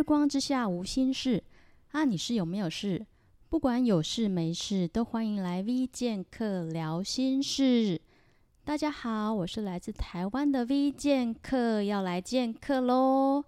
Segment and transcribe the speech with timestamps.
[0.00, 1.42] 日光之下无心事
[1.90, 3.04] 啊，你是有没有事？
[3.50, 8.00] 不管有事没事，都欢迎来 V 剑客聊心事。
[8.64, 13.44] 大家好，我是来自台湾的 V 剑客，要来见客喽。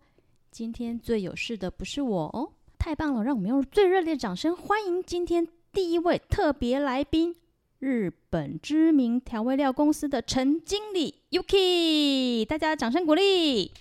[0.50, 3.24] 今天最有事的不是我哦，太棒了！
[3.24, 7.34] 让我们用最热烈的掌声欢迎今天第一位特别来宾。
[7.78, 13.72] 日本知名调味料公司的陈经理 Yuki，大家掌声鼓励。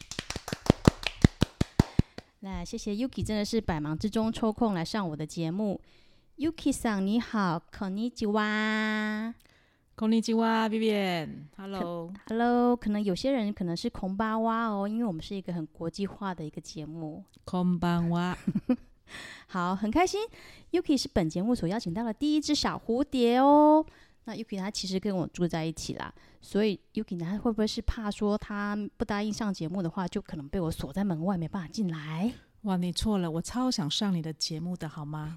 [2.40, 5.80] 那谢谢 Yuki，真的是百忙之中抽空来上我的节目。
[6.38, 9.34] Yuki 桑你好，こんにちは。
[9.96, 17.24] こんにちは，Vivian，Hello，Hello。Hello，可能有些人可能是こんばんは哦，因为我们是一个很国际化的一个节目。
[17.46, 18.36] こんばんは。
[19.48, 20.28] 好，很开心，
[20.72, 23.86] Yuki 是本节目所邀请到的第一只小蝴蝶哦。
[24.24, 32.33] 那 Yuki 他其实跟我住在一起啦， 所以 Yuki 他会不会是怕说他不答应上节目的话，就可能被我锁在门外，没办法进来？
[32.63, 35.35] 哇，你错了，我超想上你的节目的好吗？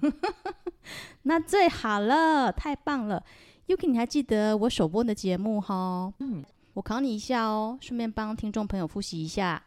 [1.23, 3.23] 那最好了，太棒了
[3.67, 6.13] ，Yuki 你还记得我首播的节目哈？
[6.19, 9.63] 嗯，我考你一下哦，顺便帮听众朋友复习一下，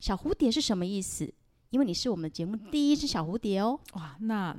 [0.00, 1.32] 小蝴蝶是什么意思？
[1.70, 3.78] 因为你是我们节目第一只小蝴蝶哦。
[3.92, 4.56] 哇，那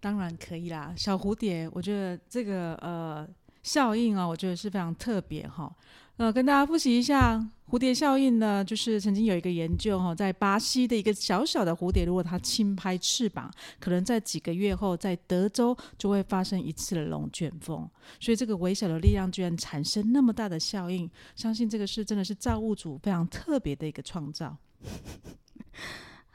[0.00, 0.94] 当然可以啦。
[0.96, 3.26] 小蝴蝶，我觉得这个呃
[3.64, 5.74] 效应啊，我觉得是非常特别哈。
[6.16, 17.90] 呃，跟大家复习一下蝴蝶效应呢，就是曾经有一个研究哈，在巴西的一个小小的蝴蝶，如果它轻拍翅膀，可能在几个月后，在德州就会发生一次的龙卷风。
[18.20, 24.56] 所以这个微小的力量居然产生那么大的效应，相信这个是真的是造物主非常特别的一个创造。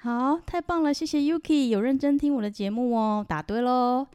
[0.01, 4.07] 好，太棒了，谢谢 Yuki，有认真听我的节目哦，答对喽。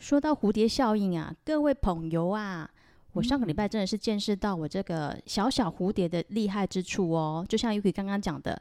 [0.00, 2.68] 说到蝴蝶效应啊，各位朋友啊，
[3.12, 7.44] 我上个礼拜真的是见识到我这个小小蝴蝶的厉害之处哦。
[7.46, 8.52] 就像 Yuki 刚刚讲的，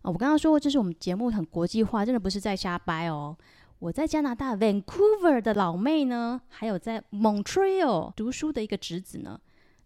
[0.00, 3.36] 啊，我刚刚说过，这是我们节目很国际化，真的不是在瞎掰哦。
[3.78, 9.38] 我在加拿大 Vancouver 的老妹呢，还有在 Montreal 读书的一个侄子呢，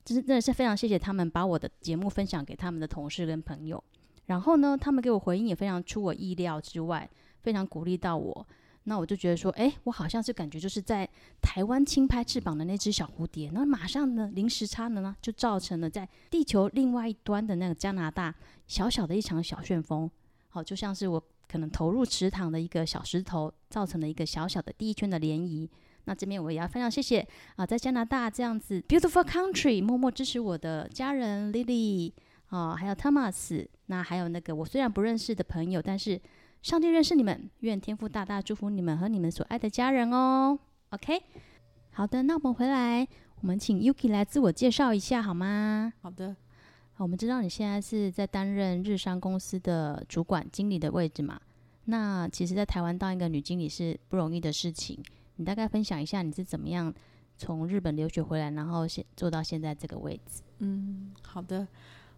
[0.04, 3.82] 真是真的是非常谢谢他们把我的节目分享给他们的同事跟朋友。
[4.26, 7.10] 然后呢，他们给我回应也非常出我意料之外，
[7.42, 8.46] 非常鼓励到我。
[8.84, 11.08] 那我就觉得说，哎，我好像是感觉就是在
[11.40, 18.34] 台湾轻拍翅膀的那只小蝴蝶，那马上呢，零时差呢，就造成了在地球另外一端的那个加拿大
[18.66, 20.10] 小小的一场小旋风。
[20.48, 25.68] 好，就像是我可能投入池塘的一个小石头，造成了一个小小的第一圈的涟漪。
[26.04, 27.26] 那这边我也要非常谢谢
[27.56, 32.12] 啊，在加拿大这样子 beautiful country 默默支持我的家人 Lily。
[32.50, 36.20] 啊，还有 Thomas，那还有那个我虽然不认识的朋友，但是
[36.62, 40.58] 上帝认识你们，愿天父大大祝福你们和你们所爱的家人哦。
[40.90, 41.22] OK，
[41.92, 43.08] 好的，那我们回来，
[43.40, 45.90] 我们请 Yuki 来自我介绍一下好吗？
[46.02, 46.36] 好的，
[46.98, 51.40] 我们知道你现在是在担任日商公司的主管经理的位置嘛？
[51.86, 55.02] 那其实，在台湾当一个女经理是不容易的事情。
[55.36, 56.92] 你大概分享一下你是怎么样
[57.38, 60.42] 从日本留学回来，然后现做到现在这个位置？
[60.58, 61.66] 嗯，好的。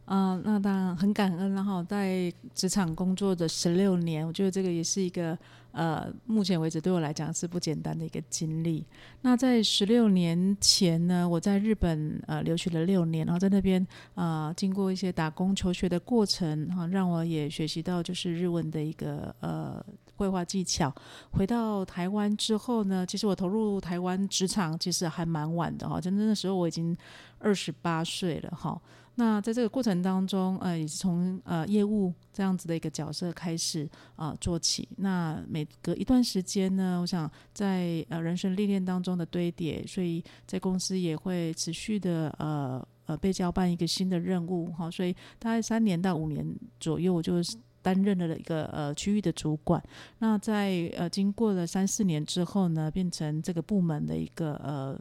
[0.06, 5.38] 嗯、呃，那当然很感恩，然后在职场工作的十六年，我觉得这个也是一个
[5.70, 8.84] 呃，目前为止对我来讲是不简单的一个经历。
[9.22, 13.80] 那在十六年前呢，我在日本呃留学了六年，然后在那边
[14.14, 19.82] 啊、呃，经过一些打工求学的过程，哈，让我也学习到就是日文的一个呃
[20.16, 20.92] 绘画技巧。
[21.30, 26.94] 回到台湾之后呢，其实我投入台湾职场其实还蛮晚的哈，真的那时候我已经
[27.38, 28.78] 二十八岁了哈。
[29.16, 33.84] 那在这个过程当中，呃，也是从呃业务这样子的一个角色开始
[34.16, 34.88] 啊、呃、做起。
[34.96, 44.90] 那每隔一段时间呢，我想在呃人生历练当中的堆叠，所以在公司也会持续的呃呃被交办一个新的任务哈。
[44.90, 46.46] 所以大概三年到五年
[46.80, 47.34] 左右，我就
[47.82, 49.82] 担任了一个呃区域的主管。
[50.20, 54.98] 那在呃经过了三四年之后呢，变成这个部门的一个呃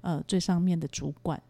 [0.00, 1.40] 呃最上面的主管。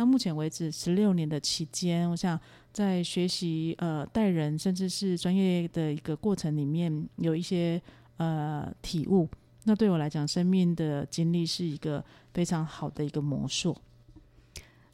[0.00, 2.40] 那目前为止，十六年的期间，我想
[2.72, 7.78] 在学习呃待人，甚至是专业的一个过程里面，有一些
[8.16, 9.28] 呃体悟。
[9.64, 12.02] 那对我来讲，生命的经历是一个
[12.32, 13.76] 非常好的一个魔术。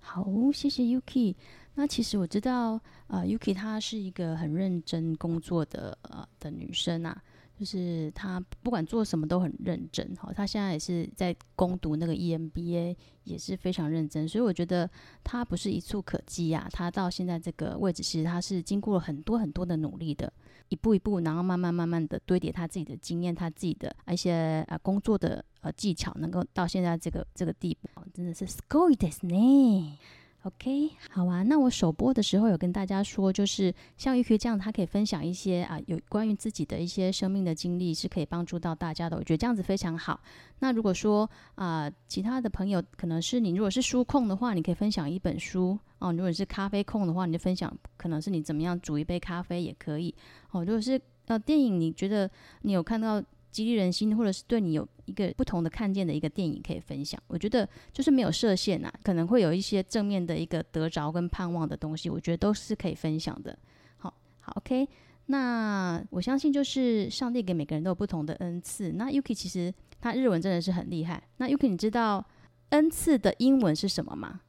[0.01, 1.37] 好，谢谢 Yuki。
[1.77, 7.23] 那其实我知道，呃，Yuki 她是一个很认真工作的呃的女生啊。
[7.58, 14.90] 就是他不管做什么都很认真，哈，他现在也是在攻读那个 EMBA，也是非常认真，所以我觉得
[15.24, 20.34] 他不是一蹴可几呀，他到现在这个位置，其实他是经过了很多很多的努力的，
[20.70, 29.98] 一步一步，然后慢慢慢慢的堆叠他自己的经验，他自己的一些呃工作的呃技巧，能够到现在这个这个地步，真的是すごいですね。
[30.47, 31.43] OK，好啊。
[31.43, 39.17] 那我首播的时候有跟大家说，就是像玉琪这样，他可以分享一些啊，有关于自己的一些生命的经历，是可以帮助到大家的。
[39.17, 40.21] 我觉得这样子非常好。
[40.61, 46.13] 那如果说啊，其他的朋友可能是你，如果是书控的话，你可以分享一本书哦。
[46.13, 50.15] 如果是咖啡控的话，你就分享可能是你怎么样煮一杯咖啡也可以
[50.53, 50.65] 哦。
[50.65, 52.31] 如果是呃电影，你觉得
[52.63, 53.21] 你有看到？
[53.51, 57.21] 激励人心，或者是对你有一个不同的看见的一个电影可以分享。
[57.27, 63.59] 我觉得就是没有设限啊，可能会有一些正面的一个得着跟盼望的东西，我觉得都是可以分享的。
[63.97, 64.89] 好，好，OK。
[65.29, 68.93] 那我相信就是上帝给每个人都有不同的恩赐。
[68.93, 71.23] 那 Yuki 其实他日文真的是很厉害。
[71.39, 72.25] 那 Yuki 你知道
[72.69, 74.43] 恩赐的英文是什么吗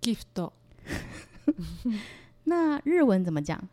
[0.00, 0.50] ？Gift。
[2.44, 3.68] 那日文怎么讲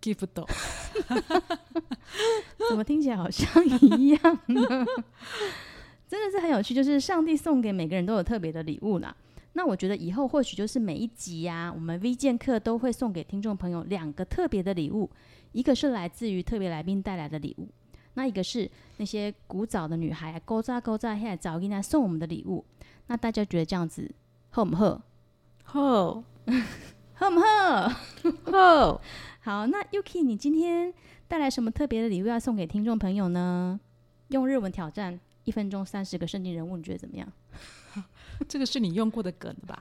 [0.00, 0.46] ？Gift，
[2.68, 4.86] 怎么听起来好像一样呢？
[6.08, 9.14] 真的是很有趣，就是上帝送给每个人都有特别的礼物啦。
[9.54, 15.10] 那我觉得以后或许就是每一集呀、啊，我们 V 见客都会送给听众朋友两个特别的礼物，
[15.52, 17.68] 一个是来自于特别来宾带来的礼物，
[18.14, 22.64] 那一个是那些古早的女孩勾扎勾扎现在早应来送我们的礼物。
[23.08, 24.10] 那大家觉得这样子
[24.50, 25.02] 好不好？
[25.64, 26.22] 好，
[27.14, 27.88] 好不好？
[28.50, 29.00] 好。
[29.44, 30.94] 好，那 Yuki，你今天
[31.26, 33.80] 带来什么特别的礼物要送给听众朋友呢？
[34.28, 37.26] 用日文挑战一分钟三十个圣经人物，你觉得怎么样？
[38.48, 39.76] 这个是你用过的梗吧？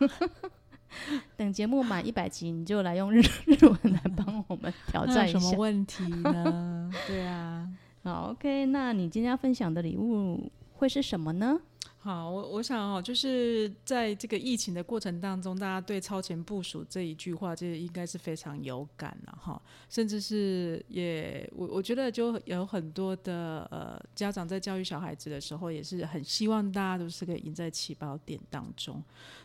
[1.37, 5.37] 等节目满一百集，你就来用日日文来帮我们挑战一下。
[5.39, 6.91] 什么问题呢？
[7.05, 7.69] 对啊，
[8.03, 11.61] 好，OK，那你今天要分享的礼物会是什么呢？
[12.03, 19.61] 好，我我想哦，就是在这个疫情的过程当中，大家对超前部署这一句话，这应该是非常有感了哈。
[19.87, 28.99] 甚至是也，我我觉得就有很多的呃家长在教育小孩子的时候，也是很希望大家都是可以赢在起跑点当中。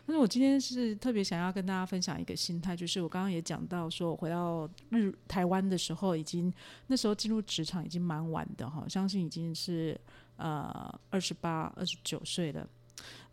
[0.07, 6.51] 但是我今天是特别想要跟大家分享一个心态，就是我刚刚也讲到，说我回到日台湾的时候，已经
[6.87, 9.95] 那时候进入职场已经蛮晚的哈，相信已经是。
[10.37, 12.67] 呃，二十八、二十九岁了，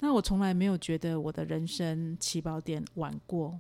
[0.01, 3.59] 那我从来没有觉得我的人生起跑点晚过，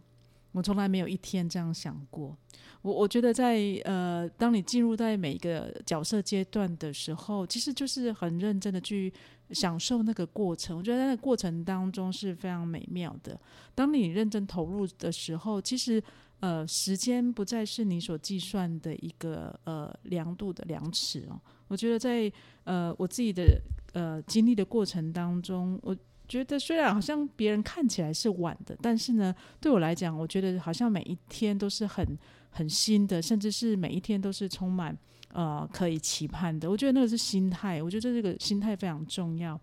[0.52, 2.36] 我从来没有一天这样想过。
[2.82, 9.12] 我我觉得在呃，当你进入在每一个角色阶段的时候，其实就是很认真的去
[9.50, 10.76] 享受那个过程。
[10.76, 13.40] 我觉得在那个过程当中是非常美妙的。
[13.74, 16.02] 当你认真投入的时候，其实
[16.40, 21.40] 呃，时间不再是你所计算的一个呃量度的量尺哦。
[21.68, 22.30] 我觉得在
[22.64, 23.60] 呃我自己的
[23.92, 25.96] 呃经历的过程当中，我
[26.26, 32.18] 觉得虽然好像别人看起来是晚的，但是呢，对我来讲，我觉得好像每一天都是很
[32.50, 34.96] 很新的，甚至是每一天都是充满
[35.32, 36.70] 呃可以期盼的。
[36.70, 39.60] 我觉得那个是心态，我觉得这个心态非常重要。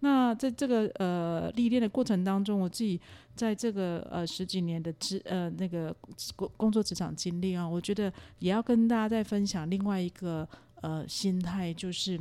[0.00, 3.00] 那在这个呃历练的过程当中，我自己
[3.34, 5.92] 在这个呃十几年的职呃那个
[6.36, 10.48] 工工作职场经历啊，我觉得也要跟大家再分享另外一个。
[10.84, 12.20] 呃，心态就是，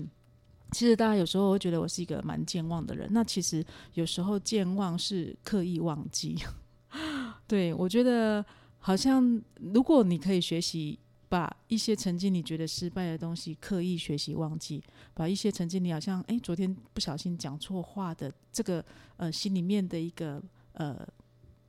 [0.71, 3.09] 其实大家有时候会觉得我是一个蛮健忘的人。
[3.11, 3.61] 那其实
[3.95, 6.37] 有时候健忘是刻意忘记。
[7.45, 8.45] 对，我觉得
[8.79, 9.41] 好像
[9.73, 14.81] 如果你可以学习把一些曾经你觉得失败的东西刻意学习忘记，
[15.13, 18.81] 把一些曾经你好像哎昨天不小心讲错话的这个
[19.17, 20.41] 呃心里面的一个
[20.71, 21.05] 呃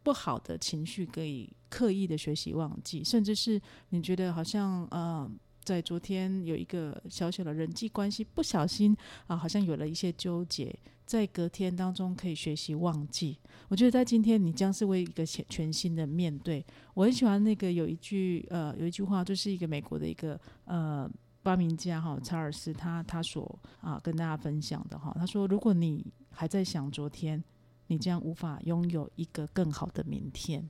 [0.04, 5.28] 不好的情绪可以刻意的学习忘记，甚至是你觉得好像呃。
[5.64, 13.38] 在昨天有一个小小的人际关系，不小心啊，好像有了一些纠结，在隔天当中可以学习忘记。
[13.68, 16.64] 我觉得在今天你将是为一个全全新的面对。
[16.92, 21.10] 我很喜欢那个有一句呃有一句话，就是一个美国的一个呃
[21.42, 27.42] 发明家哈查尔斯他他所啊跟大家分享的哈，他说如果你还在想昨天，
[27.86, 30.68] 你将无法拥有一个更好的明天。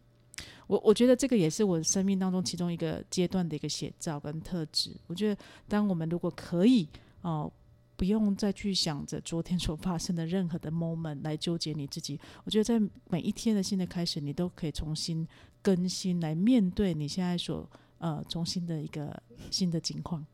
[0.67, 4.91] 我我觉得这个也是我生命当中其中一个阶段的一个写照跟特质。
[5.07, 6.89] 我觉得，当我们如果可以
[7.21, 7.53] 哦、呃，
[7.97, 15.27] 不用再去想着昨天所发生的任何的 moment 来纠结你自己，我觉得在每一天的新的开始，你都可以重新
[15.61, 17.69] 更新来面对你现在所
[17.99, 20.25] 呃重新的一个新的境况。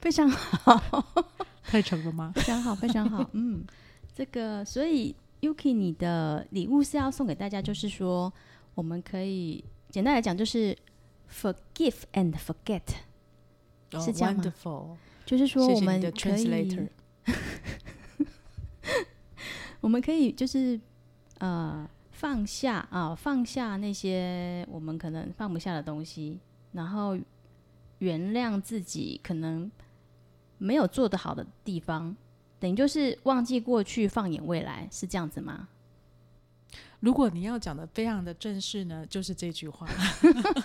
[0.00, 1.24] 非常好，
[1.62, 2.32] 太成了吗？
[2.34, 3.28] 非常好，非常好。
[3.32, 3.64] 嗯，
[4.14, 8.32] 这个所以 Yuki，你的礼物是要送给大家，就是说。
[8.74, 10.76] 我们可以简单来讲，就是
[11.30, 12.82] forgive and forget，、
[13.92, 14.96] oh, 是这样吗？Wonderful.
[15.24, 16.88] 就是说，我们可以，
[19.80, 20.78] 我们可以就是
[21.38, 26.40] 呃放下啊，放下那些我们可能放不下的东西，
[26.72, 27.16] 然后
[27.98, 29.70] 原谅自己可能
[30.58, 32.14] 没有做得好的地方，
[32.58, 35.68] 等于就是忘记过去，放眼未来，是这样子吗？
[37.00, 39.86] 如果你要讲的非常的正式呢，就是这句话。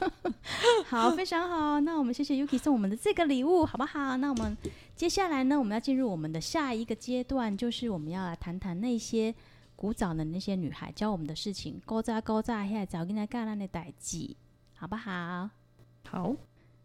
[0.87, 1.79] 好，非常好。
[1.81, 4.15] 那我们谢谢 Yuki 送我们的这个礼物，好不好？
[4.17, 4.57] 那我们
[4.95, 9.35] 接下来呢，我们要进入我们的下一个阶段，就是我们要来谈谈那些
[9.75, 11.81] 古早的那些女孩教我们的事情。
[11.85, 14.37] 勾扎勾扎，现在早跟他干那的代际，
[14.75, 15.49] 好不好？
[16.09, 16.35] 好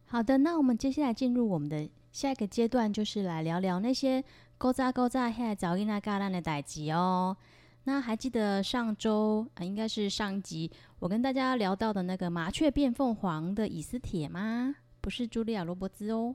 [0.06, 0.38] 好的。
[0.38, 4.22] 那我们接下来进入我们的下一个阶段，就是来聊聊那些
[4.58, 7.36] 勾扎勾扎，现在早跟他干那的代际哦。
[7.84, 14.74] 那还记得上周啊，应该是上集我跟大家聊到的那个麻雀变凤凰的以斯帖吗？
[15.00, 16.34] 不是茱莉亚·罗伯兹哦。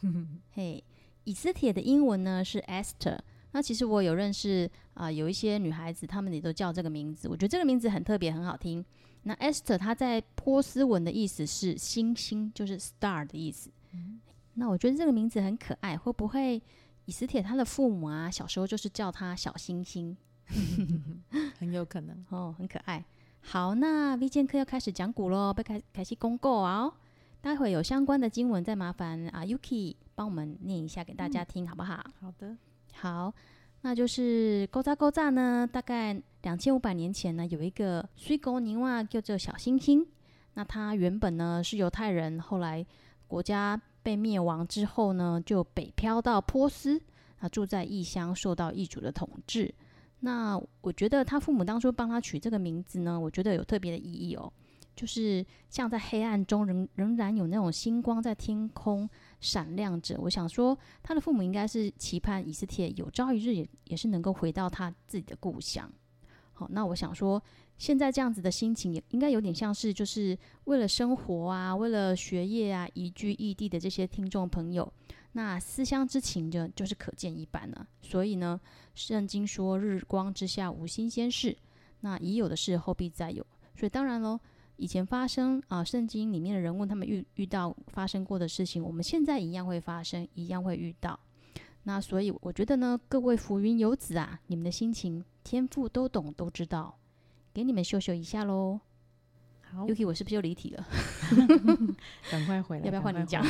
[0.52, 0.82] 嘿
[1.24, 3.18] 以斯帖的英文呢是 Esther。
[3.52, 7.28] 那其实我有认识啊、呃，有一些女孩子，她们也都叫这个名字。
[7.28, 8.84] 我觉得这个名字很特别，很好听。
[9.22, 13.70] 那 Esther 它在波斯文的意思是星星，就是 star 的意思。
[13.92, 14.20] 嗯、
[14.54, 16.62] 那我觉得这个名字很可爱，会不会
[17.06, 20.16] 以斯帖她的父母啊，小时候就是叫她小星星？
[21.58, 23.04] 很有可能 哦，很可爱。
[23.40, 26.92] 好，那 V 剑客要开始讲股喽，被开开始公告啊、哦！
[27.40, 32.04] 待会有相关的经文，再麻烦啊 Yuki 帮我们念一下给大家听，嗯、好不好？
[32.20, 32.56] 好的，
[32.94, 33.32] 好，
[33.82, 35.64] 那就是勾扎勾扎呢。
[35.70, 40.04] 大概两千五百年前呢，有一个水姑娘啊，叫做小星星。
[40.54, 42.84] 那他原本呢是犹太人，后来
[43.28, 47.00] 国家被灭亡之后呢，就北漂到波斯，
[47.38, 49.72] 啊住在异乡，受到异族的统治。
[50.20, 54.50] 那我觉得他父母当初帮他取这个名字呢，我觉得有特别的意义哦，
[54.94, 59.08] 就是像在黑暗中仍仍然有那种星光在天空
[59.40, 60.18] 闪亮着。
[60.20, 65.90] 我想说，他的父母应该是期盼以斯帖有朝一日也也是能够回到他自己的故乡。
[66.54, 67.40] 好，那我想说，
[67.76, 74.90] 现在这样子的心情也应该有点像是就是为了生活啊，为了学业啊，移居异地的这些听众朋友。
[75.36, 77.86] 那思乡之情就就是可见一斑了。
[78.00, 78.58] 所以呢，
[78.94, 81.54] 圣经说日光之下无新鲜事，
[82.00, 83.46] 那已有的事后必再有。
[83.74, 84.40] 所以当然喽，
[84.76, 91.20] 以前发生啊，圣经里面的人物他们遇遇到发生过的事情，我们现在一样会发生，一样会遇到。
[91.82, 96.96] 那所以我觉得呢，各位浮云游子啊，你们的心情天赋都懂都知道，
[97.52, 98.80] 给你们秀秀一下喽。
[99.72, 100.86] 好，Yuki，我是不是又离题了？
[102.30, 103.44] 赶快回来，要不要换你讲？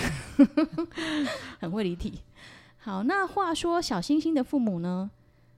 [1.60, 2.20] 很会离题。
[2.78, 5.10] 好，那话说小星星的父母呢？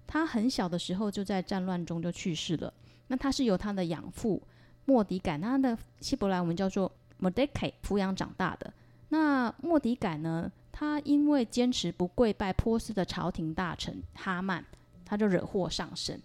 [0.07, 2.73] 他很小的时候就在战乱中就去世了。
[3.09, 4.43] 那他是由他的养父
[4.85, 8.73] 莫迪改，他的希伯来文叫做 Mordecai 抚养长大的。
[9.11, 10.50] 那莫迪改呢？
[10.73, 14.65] 他因为坚持不跪拜波斯的朝廷大臣哈曼，
[15.05, 16.21] 他就惹祸上身。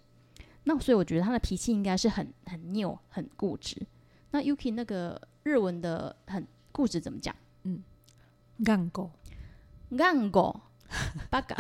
[0.66, 3.76] 那所以我觉得他的脾气应该是很很拗、很固执。
[4.34, 7.36] 那 Yuki 那个日文的很固执怎么讲？
[7.66, 7.84] 嗯，
[8.66, 9.12] 顽固，
[9.90, 10.60] 顽固，
[11.30, 11.56] 八嘎，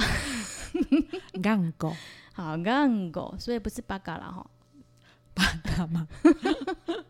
[1.43, 1.93] 顽固，
[2.33, 4.49] 好，顽固，所以不是八嘎了哈，
[5.35, 6.07] 八嘎吗？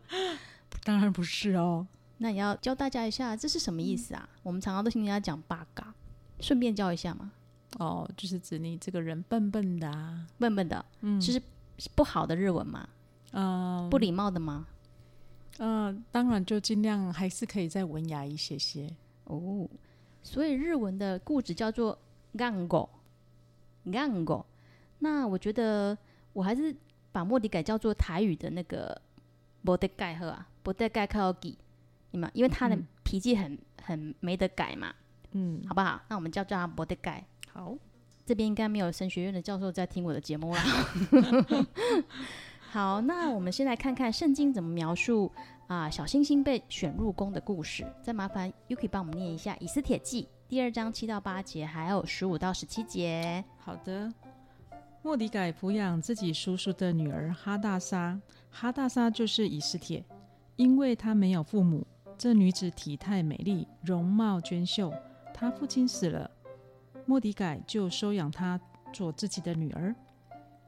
[0.84, 1.86] 当然不是哦。
[2.18, 4.28] 那你要教大家一下，这是什么意思啊？
[4.34, 5.94] 嗯、我们常常都听人家讲八嘎，
[6.40, 7.32] 顺便教一下嘛。
[7.78, 11.40] 哦，就是指你这个人笨笨的啊，笨笨的，嗯，就是
[11.94, 12.86] 不好的日文嘛，
[13.32, 14.66] 嗯，不礼貌的吗？
[15.58, 18.90] 嗯、呃，当然就尽量还是可以再文雅一些些
[19.24, 19.68] 哦。
[20.22, 21.98] 所以日文的固执叫做
[22.36, 24.44] “gango，gango。
[25.00, 25.96] 那我觉得
[26.32, 26.74] 我还是
[27.12, 28.98] 把莫迪改叫做台语的那个
[29.60, 31.58] “没得改”好啊，“没得改”靠记，
[32.12, 34.94] 你们因为他的脾气很很没得改嘛，
[35.32, 36.00] 嗯，好不好？
[36.08, 37.22] 那我们叫叫他“没得改”。
[37.52, 37.76] 好，
[38.24, 40.62] 这边应该没有神学院的教授在听我的节目啦。
[42.74, 45.30] 好，那我们先来看看圣经怎么描述
[45.68, 47.86] 啊小星星被选入宫的故事。
[48.02, 53.44] 再麻烦 Yuki 帮我们念一下《以斯帖记》第二章七到八节，还有十五到十七节。
[53.58, 54.12] 好的。
[55.02, 60.04] 莫迪改抚养自己叔叔的女儿哈大沙，哈大沙就是以斯帖，
[60.56, 61.86] 因为她没有父母，
[62.18, 64.92] 这女子体态美丽，容貌娟秀。
[65.32, 66.28] 她父亲死了，
[67.06, 68.60] 莫迪改就收养她
[68.92, 69.94] 做自己的女儿。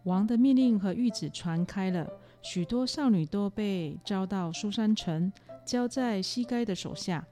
[0.07, 2.09] 王的命令和谕旨传开了，
[2.41, 5.33] 许多少女都被招到苏珊城，
[5.65, 7.27] 交在西该的手下。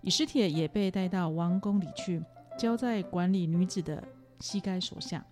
[0.00, 2.20] 以斯帖也被带到王宫里去，
[2.58, 4.02] 交在管理女子的
[4.40, 5.24] 西该手下。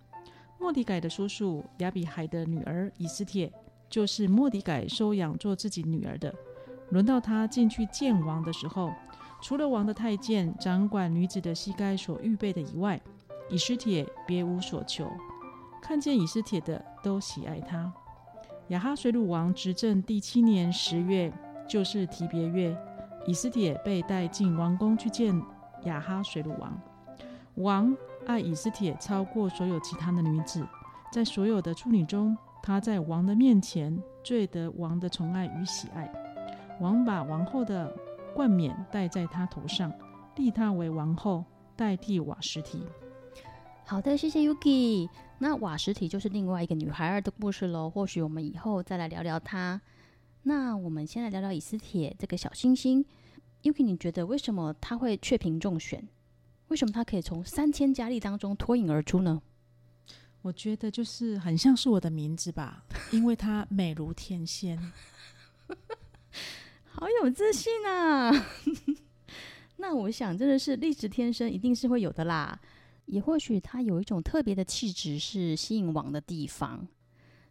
[0.57, 3.51] 莫迪改的叔叔亚比海的女儿以斯帖，
[3.89, 6.33] 就是莫迪改收养做自己女儿的。
[6.91, 8.93] 轮到他进去见王的时候，
[9.41, 13.01] 除了王的太监掌管女子的西该所预备的以外，
[13.49, 15.11] 以斯帖别无所求。
[15.87, 17.93] 看见以斯帖的都喜爱他。
[18.69, 21.31] 亚哈水鲁王执政第七年十月，
[21.69, 22.75] 就是提别月，
[23.27, 25.39] 以斯帖被带进王宫去见
[25.83, 26.75] 亚哈水鲁王。
[27.57, 30.65] 王爱以斯帖超过所有其他的女子，
[31.11, 36.11] 在所有的处女中她在王的面前最得王的宠爱与喜爱。
[36.81, 37.95] 王把王后的
[38.33, 39.93] 冠冕戴在她头上，
[40.35, 42.83] 立她为王后，代替瓦实提。
[43.87, 45.07] 好的，谢谢 Yuki。
[45.37, 47.87] 那瓦实体就是另外一个女孩儿的故事喽。
[47.87, 49.79] 或许我们以后再来聊聊她。
[50.41, 53.05] 那我们先来聊聊以斯帖这个小星星。
[53.61, 56.07] Yuki，你觉得为什么她会雀屏中选？
[56.69, 59.39] 为什么她可以从三千佳丽当中脱颖而出呢？
[60.41, 64.79] 我觉得就是很像是我的名字吧， 因为她美如天仙，
[66.89, 68.31] 好有自信啊！
[69.77, 72.59] 那我想真的是丽质天生，一定是会有的啦。
[73.05, 76.87] 也或许他有一种特别的气质，是吸引王的地方。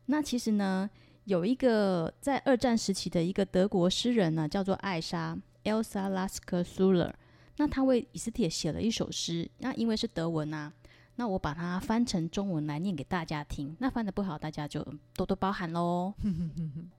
[0.07, 0.89] 那其实呢，
[1.25, 7.13] 有一个在二战时期的一个德国诗人呢，叫做艾莎 （Elsa Laske Suler）。
[7.57, 10.73] 那他为以斯帖写了一首诗，那因为是德文啊，
[11.17, 13.77] 那我把它翻成中文来念给大家听。
[13.79, 14.85] 那翻得不好，大家就
[15.15, 16.13] 多多包涵喽。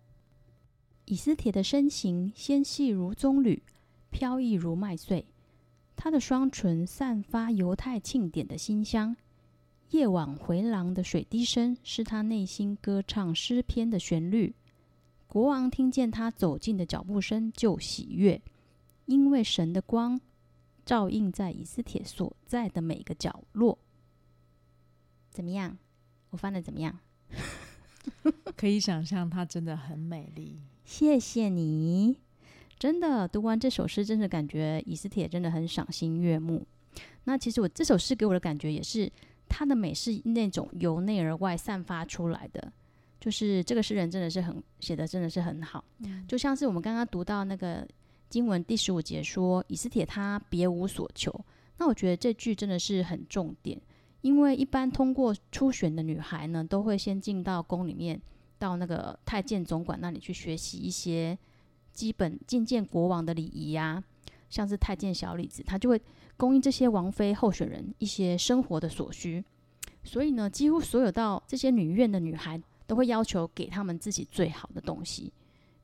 [1.05, 3.59] 以斯帖的身形纤细如棕榈，
[4.09, 5.27] 飘逸如麦穗。
[5.95, 9.15] 他的双唇散发犹太庆典的馨香，
[9.91, 14.53] 夜晚回廊的水滴声是他内心歌唱诗篇的旋律。
[15.27, 18.41] 国王听见他走近的脚步声就喜悦，
[19.05, 20.19] 因为神的光
[20.85, 23.77] 照映在以斯帖所在的每个角落。
[25.31, 25.77] 怎么样？
[26.29, 26.99] 我翻的怎么样？
[28.55, 30.59] 可以想象，她真的很美丽。
[30.83, 32.19] 谢谢你。
[32.77, 36.65] 真的读完这首诗，真的感觉以斯帖真的很赏心悦目。
[37.23, 39.11] 那其实我这首诗给我的感觉也是，
[39.47, 42.71] 它的美是那种由内而外散发出来的。
[43.19, 45.83] 就是这个诗人真的是很写的，真的是很好。
[45.99, 46.25] 嗯。
[46.27, 47.87] 就像是我们刚刚读到那个
[48.29, 51.33] 经文第十五节说，以斯帖他别无所求。
[51.77, 53.79] 那我觉得这句真的是很重点，
[54.21, 58.21] 因为一般通过初选的女孩呢，都会先进到宫里面，
[58.59, 61.37] 到那个太监总管那里去学习一些。
[61.95, 64.03] 基本觐见国王的礼仪呀，
[64.49, 65.99] 像是太监小李子，他就会
[66.37, 69.43] 供应这些王妃候选人一些生活的所需。
[70.03, 75.33] 所以呢，几乎所有到这些女院的女孩都会要求给他们自己最好的东西，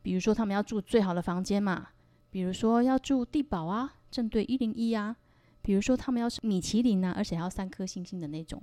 [0.03, 1.87] 比如说他们要住最好的房间嘛，
[2.29, 5.15] 比如说要住地堡啊，正对一零一啊，
[5.63, 8.61] 比如说他们要是米其林啊，而且还要三颗星星的那种。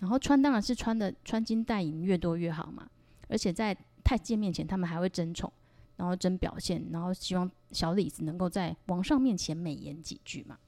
[0.00, 2.86] 然后穿当然是穿的穿金戴银越多越好嘛，
[3.28, 5.50] 而且在太监面前他们还会争宠。
[5.96, 10.58] 然后真表现，然后希望小李子能够在王上面前美言几句嘛，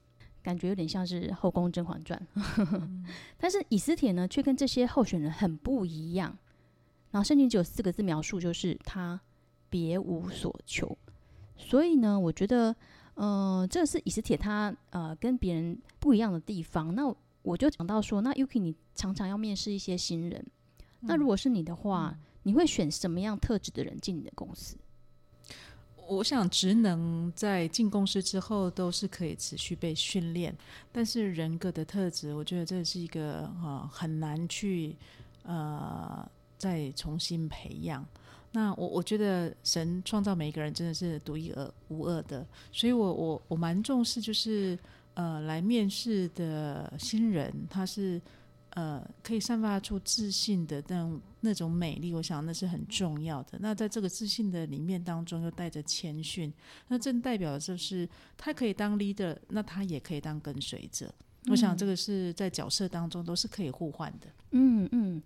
[0.42, 2.20] 感觉有点像是《后宫甄嬛传》
[2.72, 3.04] 嗯。
[3.38, 6.36] 但是以斯帖呢，却跟这些候选人很不一样。
[7.10, 9.20] 然后圣经只有四个字描述，就是他
[9.70, 10.96] 别无所求。
[11.56, 12.74] 所以呢，我觉得，
[13.14, 16.92] 呃，这是以斯帖他呃跟别人不一样的地方。
[16.92, 17.02] 那
[17.42, 20.44] 我就讲到说，那 Yuki 你常常要面试一些新人，
[20.78, 24.76] 嗯、那如果是你的话、嗯，你会选什么样特质的人进你的公司？
[26.08, 30.54] 我想职能在进公司之后都是可以持续被训练，
[30.92, 34.96] 但是人格的特质，我觉得这是一个啊很难去
[35.42, 38.06] 呃再重新培养。
[38.52, 41.52] 那我我觉得神创造每一个人真的是独一
[41.88, 44.78] 无二的，所以我我我蛮重视就是
[45.14, 48.20] 呃来面试的新人，他是。
[48.74, 53.56] 呃，可以散发出自信的那种那种美丽，我想那是很重要的。
[53.60, 56.52] 那在这个自信的里面当中，又带着谦逊，
[56.88, 61.06] 那正代表的就是他可以当 leader，那他也可以当跟随者。
[61.44, 61.52] 嗯。
[61.52, 64.26] 我想这个是在角色当中都是可以互换的。
[64.50, 65.22] 嗯嗯，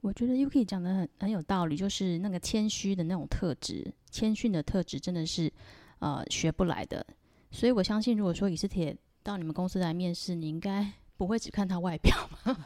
[0.00, 5.52] 我觉得 Yuki 讲的很很有道理，就是那个谦虚的那种特质，谦逊的特质真的是
[5.98, 7.06] 呃学不来的。
[7.50, 10.90] 所以我相信，如果说以斯铁到你们公司来面试，你应该。
[11.18, 12.56] 不会只看他外表吗？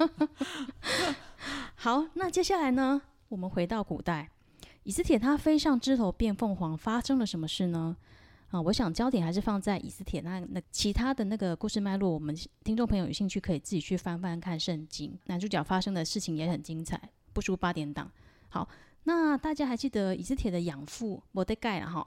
[1.75, 3.03] 好，那接下来呢？
[3.29, 4.29] 我们回到古代，
[4.85, 7.97] 以斯帖他飞上枝头变凤凰，发生了什么事呢？
[8.51, 12.11] 啊，我想焦点还是放在以斯帖那那其他的那个故事脉络。
[12.11, 17.01] 我们听众朋友有兴趣可以自己去翻翻看圣经，男主角发生的事情也很精彩，
[17.33, 18.09] 不输八点档。
[18.51, 18.69] 好，
[19.05, 21.91] 那大家还记得以斯帖的养父摩德盖了？
[21.91, 22.07] 哈，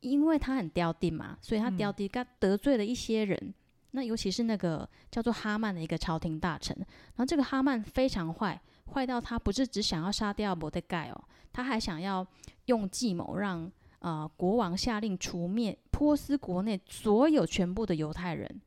[0.00, 3.52] 因为他很刁定嘛，所以他刁定，他得罪了一些人。
[3.96, 8.60] 那尤其是那个叫做哈曼的一个朝廷大臣，然后这个哈曼非常坏，
[8.92, 12.26] 坏到他不是只想要杀掉摩德盖哦，他还想要
[12.64, 18.60] 用计谋让呃国王下令除灭波斯国内所有全部的犹太人。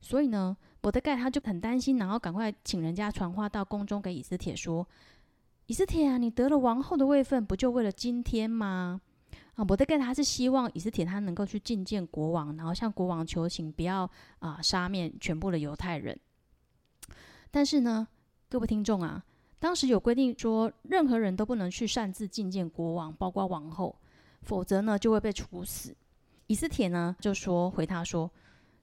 [0.00, 4.86] 所以呢，摩德盖他就很担心，然后赶快请人家传话到宫中给以斯帖说
[5.66, 9.00] ：“以斯帖啊，你得了王后的位分，不就为了今天吗？”
[9.56, 16.18] 啊，摩德盖他是希望以斯帖他能够去觐见国王，然后向国王求情，不要啊杀灭全部的犹太人。
[17.50, 18.06] 但是呢，
[18.50, 19.24] 各位听众啊，
[19.58, 23.98] 当时有规定说，任何人都不能去擅自觐见国王，包括王后，
[24.42, 25.96] 否则呢就会被处死。
[26.48, 28.30] 以斯帖呢就说回他说，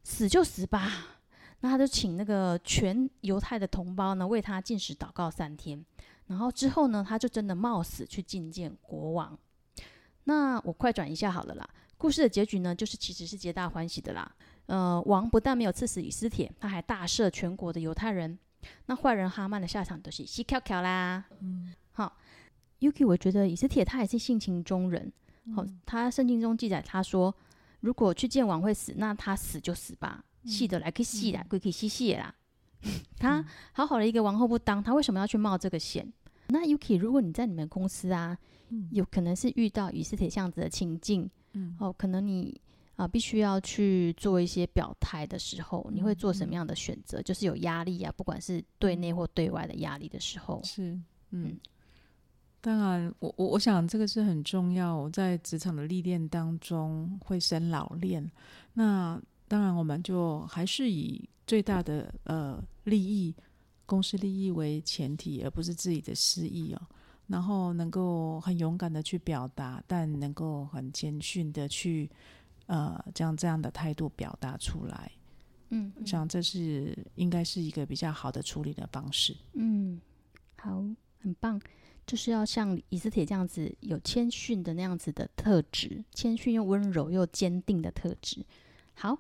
[0.04, 1.20] 死就死吧。
[1.60, 5.86] 那他就请那个全犹太的同胞呢为他进食祷告三天，
[6.26, 9.38] 然后之后呢他就真的冒死去觐见国王。
[10.26, 11.70] 那我快转一下好了啦。
[11.98, 14.30] 故事的结局呢就是其实是皆大欢喜的啦。
[14.66, 18.38] 呃，王不但没有赐死以斯帖，他还大赦全国的犹太人。
[18.86, 21.26] 那坏人哈曼的下场都是西翘翘啦。
[21.42, 22.18] 嗯，好
[22.80, 25.12] ，Yuki，我觉得以斯帖他也是性情中人。
[25.54, 27.34] 好、嗯，他圣经中记载他说，
[27.82, 32.34] 如果去见王会死，那他死就死吧，死的来可以死啦，鬼可以细细啦。
[33.18, 36.12] 他好好的一个王后不当，他为什么要去冒这个险？
[36.48, 38.38] 那 Yuki，如果你在你们公司啊，
[38.70, 42.60] 嗯、有可能是遇到与世铁这样子的情境，嗯，哦，可能你。
[42.96, 47.20] 啊，必须要去做一些表态的时候，你会做什么样的选择？
[47.20, 50.92] 嗯、就是有压力啊，不管是对内或对外的压力的时候，是
[51.32, 51.60] 嗯，嗯
[52.62, 58.32] 当然，我我我想这个是很重要，在职场的历练当中会生老练。
[58.74, 63.34] 那当然，我们就还是以最大的呃利益、
[63.86, 66.82] 公司利益为前提，而不是自己的私益哦。
[67.28, 72.10] 然后能够很勇敢的去表达，但能够很谦逊的去。
[72.68, 75.12] 呃，将这样的态度表达出来，
[75.70, 79.36] 嗯，我想这是应该是一个比较好的处理的方式。
[79.52, 80.00] 嗯，
[80.56, 80.82] 好，
[81.20, 81.60] 很棒，
[82.08, 88.46] 就是要像以斯帖这样子有谦逊的那样子的特质，谦逊又温柔又坚定的特质。
[88.94, 89.20] 好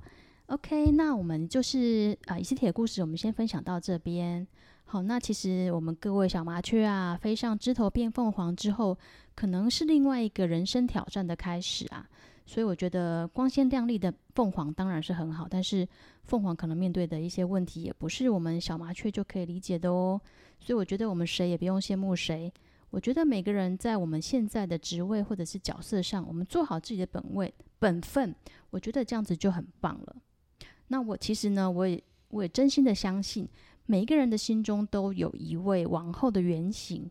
[0.54, 4.48] ，OK，那我们就是啊，以斯帖的故事，我们先分享到这边。
[4.86, 8.96] 好，那其实我们各位小麻雀啊，飞上枝头变凤凰之后，
[9.34, 12.08] 可能是另外一个人生挑战的开始啊。
[12.46, 15.88] 所以我觉得光鲜亮丽的凤凰当然是很好，但是
[16.26, 20.22] 凤凰可能面对的一些问题也不是我们小麻雀就可以理解的哦。
[20.60, 22.54] 所以我觉得我们谁也不用羡慕谁。
[22.92, 28.36] 我觉得每个人在我们现在的职位或者是角色上，我们做好自己的本位本分，
[28.70, 30.16] 我觉得这样子就很棒了。
[30.94, 33.50] 那我其实呢，我也我也真心的相信，
[33.88, 37.10] 每一个人的心中都有一位王后的原型。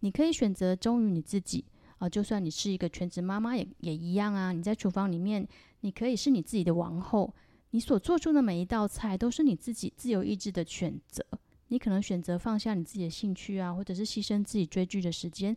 [0.00, 1.62] 你可以选择忠于你自己。
[1.98, 4.52] 啊，就算你是一个全职妈妈，也也一样啊。
[4.52, 5.46] 你在厨房里面，
[5.80, 7.34] 你可以是你自己的王后，
[7.72, 11.22] 你所做出的每一道菜都是你自己自由意志的选择。
[11.68, 15.54] 你可能选择放下你自己的兴趣啊，或者是牺牲自己追剧的时间，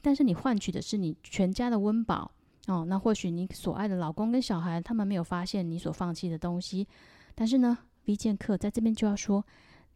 [0.00, 2.30] 但是你换取的是你全家的温饱
[2.66, 2.84] 哦。
[2.86, 6.86] 那或许你所爱的老公跟小孩，他们没有发现你所放弃的东西，
[7.34, 9.44] 但是呢，V 剑客在这边就要说，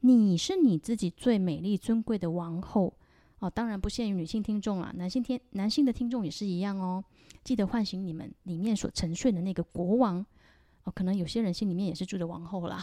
[0.01, 2.95] 你是你自己最美丽尊贵的王后。
[3.39, 7.05] 哦，当然不限于女性听众啦，男性听男性的听众也是一样哦。
[7.45, 10.25] 记得唤醒你们里面所沉睡的那个国王
[10.85, 12.83] 哦，可能有些人心里面也是住着王后啦。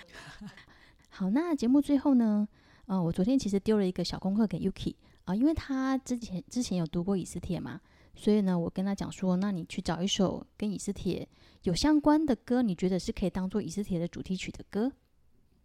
[1.08, 2.46] 好，那节目最后呢，
[2.84, 7.80] 呃，我昨天其实丢了一个小功课给 Yuki 啊，因为他之前之前有读过以斯帖嘛，
[8.14, 11.28] 所以呢，我跟他讲说，那你去找一首跟以斯帖
[11.62, 14.92] 有相关的歌，你觉得是可以当做以斯帖的主题曲的歌。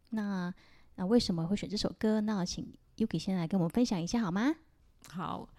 [0.10, 0.54] 那
[0.96, 2.22] 那为什么会选这首歌？
[2.22, 2.74] 那请。
[2.98, 4.56] Yuki 先来跟我们分享一下好吗？
[5.10, 5.50] 好，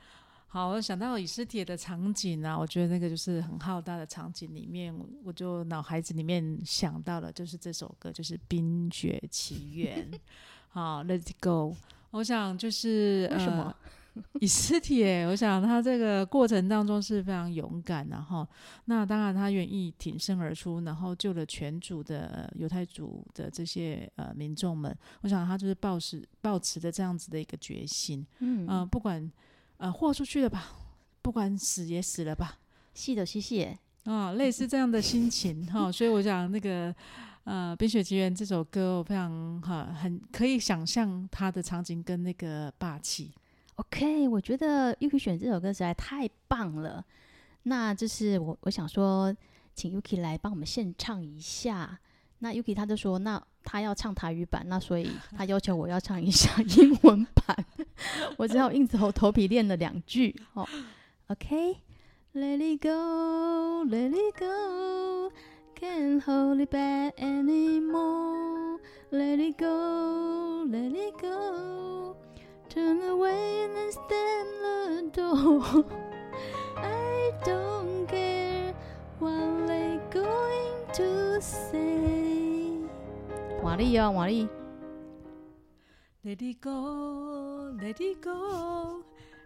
[0.47, 10.11] 好，我想到以斯帖的场景啊，我觉得那个就是很浩大的场景里面，我就脑海子里面想到了，就是这首歌，就是《冰雪奇缘》。
[10.71, 11.77] 好，Let it go。
[12.11, 13.65] 我想就是为什么？
[13.65, 13.77] 呃
[14.41, 18.47] 以斯帖，我想他这个过程当中是非常勇敢，然后
[18.87, 24.97] 那当然他愿意挺身而出，然后救了全族的犹太族的这些呃民众们。
[25.21, 29.31] 我想他就是抱持抱持的这样子的一个决心，嗯、呃、不管
[29.77, 30.73] 呃豁出去了吧，
[31.21, 32.59] 不管死也死了吧，
[32.95, 35.93] 细的谢谢啊，类似这样的心情哈。
[35.93, 36.95] 所以我想那个
[37.45, 43.33] 呃《冰雪奇缘》这首歌，我非常哈很可以想象它的场景跟那个霸气。
[43.77, 47.05] OK，我觉得 Yuki 选这首歌实在太棒了。
[47.65, 49.35] 那就是我我想说，
[49.75, 51.99] 请 Yuki 来帮我们献唱一下。
[52.39, 57.65] 那 Yuki 他就说，那他要唱台语版，那所以他要求我要唱一下 英文版。
[58.37, 60.35] 我只好硬着头皮练了两句。
[60.55, 60.69] 哦
[61.29, 68.71] ，OK，Let it go，Let it go，Can't hold it back anymore，Let
[69.39, 71.86] it go，Let it go。
[72.77, 75.87] Turn away and stand the door.
[76.77, 78.75] I don't care
[79.19, 82.79] what they going to say.
[83.63, 84.47] 华丽啊，华丽。
[86.23, 89.03] Let it go, let it go,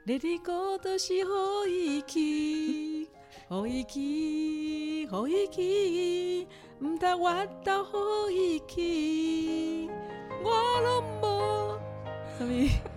[0.08, 3.08] let it go，都是好意气，
[3.48, 6.48] 好意气，好意气，
[6.80, 9.88] 唔得我到好意气，
[10.42, 11.78] 我拢无
[12.36, 12.89] 什么。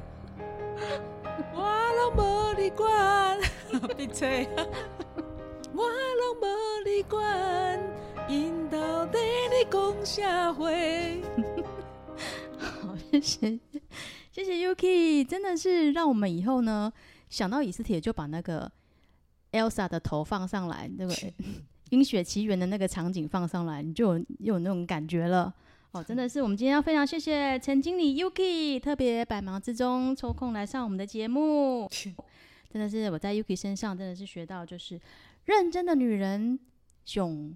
[2.03, 3.39] 拢无你管，
[3.95, 4.45] 闭嘴。
[5.73, 6.45] 我拢无
[6.85, 7.79] 你管，
[8.27, 10.65] 因到底你讲啥话？
[12.59, 13.59] 好，谢谢，
[14.31, 16.91] 谢谢 Yuki，真的是让我们以后呢
[17.29, 18.69] 想到以斯帖就把那个
[19.53, 21.13] Elsa 的头放上来，那个
[21.89, 25.53] 《冰雪奇缘》的那个场景放上来，你就有又有那种感觉了。
[25.93, 31.87] 哦，真的是我们今天要非常谢谢陈经理 Yuki，特别百忙之中抽空来上我们的节目。
[32.71, 34.99] 真的是我在 Yuki 身上真的是学到就是。
[35.45, 36.57] 认真的女人，
[37.05, 37.53] 熊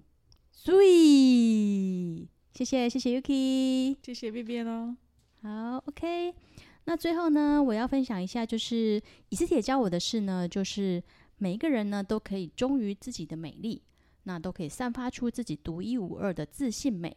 [0.54, 4.94] ，sweet，谢谢谢谢 Yuki，谢谢 B B 哦。
[5.42, 6.32] 好，OK，
[6.84, 11.02] 那最后呢，我要分享一下，就是以斯帖教我的事呢，就是
[11.38, 13.82] 每一个人呢都可以忠于自己的美丽，
[14.24, 17.16] 那都可以散发出自己独一无二的自信美。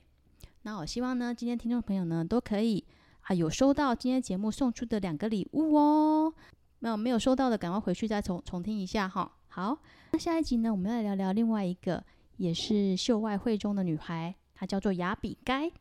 [0.63, 2.84] 那我希望呢，今天听众朋友呢都可以
[3.21, 6.34] 啊有收到今天节目送出的两个礼物哦。
[6.80, 9.32] 没有没有收到的，赶快回去再重重听一下哈。
[9.47, 9.78] 好，
[10.12, 12.04] 那下一集呢，我们要来聊聊另外一个
[12.38, 15.71] 也是秀外慧中的女孩，她叫做雅比该。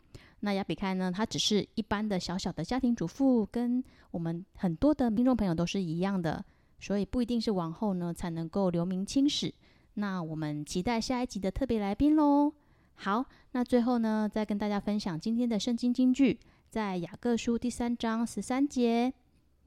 [0.40, 6.44] 那雅比该呢，她只是一般的小小的家庭主妇，跟我们很多的听众朋友都是一样的，
[6.78, 9.52] 所以不一定是王后呢才能够留名青史。
[9.94, 12.52] 那我们期待下一集的特别来宾喽。
[13.02, 19.10] 好，那最后呢，再跟大家分享今天的圣经金句，在雅各书第三章十三节。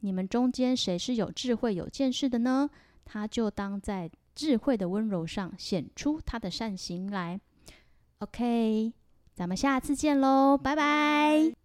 [0.02, 2.70] 你们中间谁是有智慧、有见识的呢？
[3.06, 7.40] 他就当在智慧的温柔上显出他的善行来。
[8.20, 8.94] OK，
[9.34, 11.63] 咱们下次见喽，拜拜。